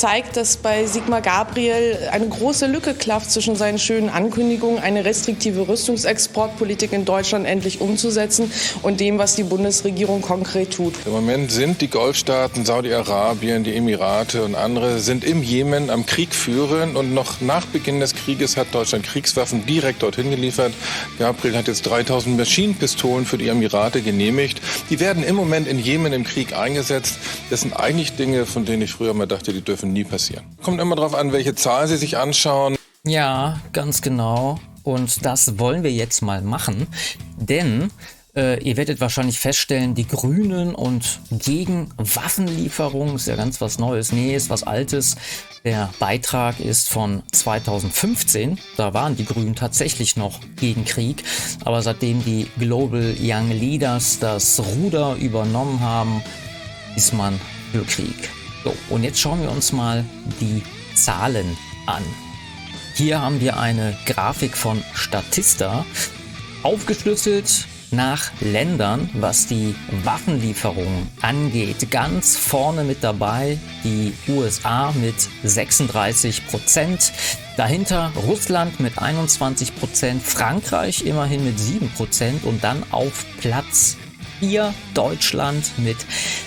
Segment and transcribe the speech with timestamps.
[0.00, 5.68] zeigt, dass bei Sigmar Gabriel eine große Lücke klafft zwischen seinen schönen Ankündigungen, eine restriktive
[5.68, 8.50] Rüstungsexportpolitik in Deutschland endlich umzusetzen
[8.80, 10.94] und dem, was die Bundesregierung konkret tut.
[11.04, 16.34] Im Moment sind die Golfstaaten, Saudi-Arabien, die Emirate und andere sind im Jemen am Krieg
[16.34, 20.72] führen und noch nach Beginn des Krieges hat Deutschland Kriegswaffen direkt dorthin geliefert.
[21.18, 24.62] Gabriel hat jetzt 3000 Maschinenpistolen für die Emirate genehmigt.
[24.88, 27.18] Die werden im Moment in Jemen im Krieg eingesetzt.
[27.50, 30.44] Das sind eigentlich Dinge, von denen ich früher mal dachte, die dürfen nie passieren.
[30.62, 32.76] Kommt immer darauf an, welche Zahl Sie sich anschauen.
[33.04, 34.58] Ja, ganz genau.
[34.82, 36.86] Und das wollen wir jetzt mal machen,
[37.36, 37.90] denn
[38.36, 44.12] äh, ihr werdet wahrscheinlich feststellen, die Grünen und gegen Waffenlieferungen ist ja ganz was Neues.
[44.12, 45.16] Nee, ist was Altes.
[45.64, 48.58] Der Beitrag ist von 2015.
[48.76, 51.24] Da waren die Grünen tatsächlich noch gegen Krieg.
[51.64, 56.22] Aber seitdem die Global Young Leaders das Ruder übernommen haben,
[56.96, 57.38] ist man
[57.72, 58.39] für Krieg.
[58.64, 60.04] So, und jetzt schauen wir uns mal
[60.40, 60.62] die
[60.94, 62.02] Zahlen an.
[62.94, 65.86] Hier haben wir eine Grafik von Statista,
[66.62, 71.90] aufgeschlüsselt nach Ländern, was die Waffenlieferungen angeht.
[71.90, 77.12] Ganz vorne mit dabei die USA mit 36 Prozent.
[77.56, 83.96] Dahinter Russland mit 21 Prozent, Frankreich immerhin mit 7 Prozent und dann auf Platz
[84.40, 85.98] 4 Deutschland mit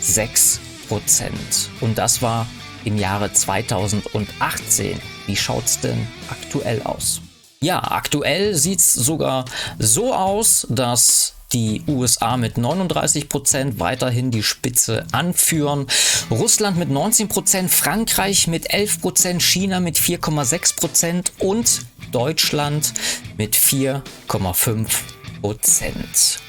[0.00, 1.70] 6 Prozent.
[1.80, 2.46] Und das war
[2.84, 5.00] im Jahre 2018.
[5.26, 7.20] Wie schaut's denn aktuell aus?
[7.60, 9.44] Ja, aktuell sieht's sogar
[9.78, 15.86] so aus, dass die USA mit 39 Prozent weiterhin die Spitze anführen.
[16.30, 22.92] Russland mit 19 Prozent, Frankreich mit 11 Prozent, China mit 4,6 Prozent und Deutschland
[23.36, 24.86] mit 4,5
[25.40, 26.40] Prozent.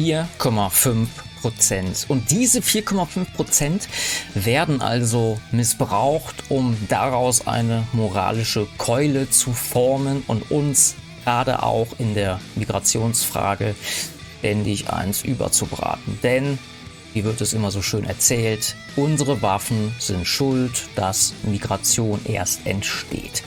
[0.00, 1.10] Vier Komma fünf
[1.42, 2.06] Prozent.
[2.08, 3.86] Und diese 4,5 Prozent
[4.32, 10.94] werden also missbraucht, um daraus eine moralische Keule zu formen und uns
[11.24, 13.74] gerade auch in der Migrationsfrage
[14.38, 16.18] ständig eins überzubraten.
[16.22, 16.58] Denn,
[17.12, 23.42] wie wird es immer so schön erzählt, unsere Waffen sind schuld, dass Migration erst entsteht.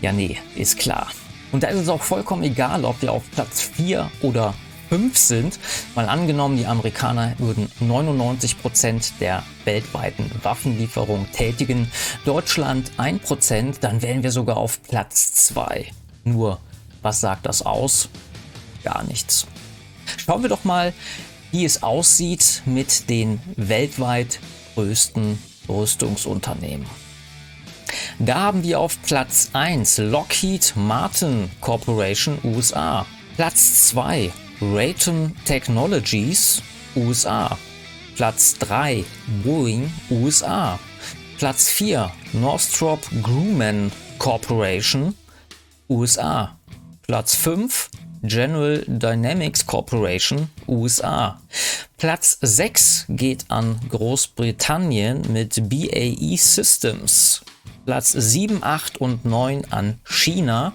[0.00, 1.08] Ja, nee, ist klar.
[1.52, 4.54] Und da ist es auch vollkommen egal, ob wir auf Platz 4 oder
[4.92, 5.58] 5 sind.
[5.94, 11.90] Mal angenommen, die Amerikaner würden 99 Prozent der weltweiten Waffenlieferung tätigen,
[12.26, 15.86] Deutschland 1%, dann wären wir sogar auf Platz 2.
[16.24, 16.60] Nur,
[17.00, 18.10] was sagt das aus?
[18.84, 19.46] Gar nichts.
[20.18, 20.92] Schauen wir doch mal,
[21.52, 24.40] wie es aussieht mit den weltweit
[24.74, 25.38] größten
[25.70, 26.84] Rüstungsunternehmen.
[28.18, 33.06] Da haben wir auf Platz 1 Lockheed Martin Corporation USA.
[33.36, 34.30] Platz 2
[34.62, 36.62] Raytheon Technologies
[36.94, 37.58] USA.
[38.14, 39.04] Platz 3
[39.42, 40.78] Boeing USA.
[41.36, 43.90] Platz 4 Northrop Grumman
[44.20, 45.16] Corporation
[45.88, 46.56] USA.
[47.08, 47.90] Platz 5
[48.22, 51.40] General Dynamics Corporation USA.
[51.96, 57.42] Platz 6 geht an Großbritannien mit BAE Systems.
[57.84, 60.72] Platz 7, 8 und 9 an China.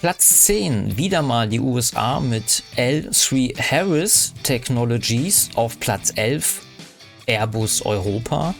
[0.00, 6.62] Platz 10 wieder mal die USA mit L3 Harris Technologies auf Platz 11
[7.26, 8.54] Airbus Europa.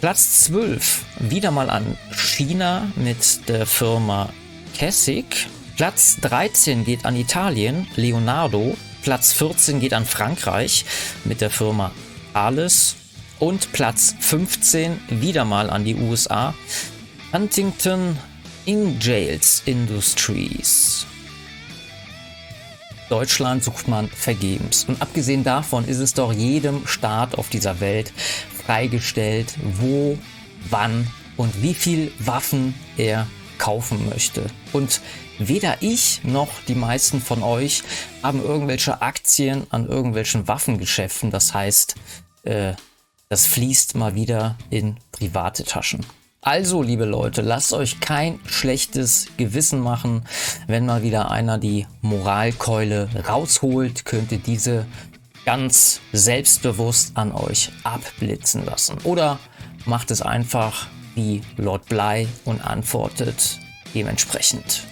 [0.00, 4.30] Platz 12 wieder mal an China mit der Firma
[4.74, 5.46] Kessig.
[5.76, 8.76] Platz 13 geht an Italien, Leonardo.
[9.04, 10.84] Platz 14 geht an Frankreich
[11.24, 11.92] mit der Firma
[12.32, 12.96] Thales.
[13.38, 16.52] Und Platz 15 wieder mal an die USA.
[17.32, 18.18] Huntington
[18.68, 21.06] Ingalls Industries.
[23.08, 24.84] Deutschland sucht man vergebens.
[24.84, 28.12] Und abgesehen davon ist es doch jedem Staat auf dieser Welt
[28.66, 30.18] freigestellt, wo,
[30.68, 31.06] wann
[31.38, 33.26] und wie viel Waffen er
[33.56, 34.44] kaufen möchte.
[34.74, 35.00] Und
[35.38, 37.82] weder ich noch die meisten von euch
[38.22, 41.30] haben irgendwelche Aktien an irgendwelchen Waffengeschäften.
[41.30, 41.94] Das heißt,
[42.42, 42.74] äh,
[43.30, 46.04] das fließt mal wieder in private Taschen.
[46.40, 50.24] Also, liebe Leute, lasst euch kein schlechtes Gewissen machen.
[50.68, 54.86] Wenn mal wieder einer die Moralkeule rausholt, könnt ihr diese
[55.44, 58.98] ganz selbstbewusst an euch abblitzen lassen.
[59.02, 59.38] Oder
[59.84, 60.86] macht es einfach
[61.16, 63.58] wie Lord Bly und antwortet
[63.94, 64.84] dementsprechend.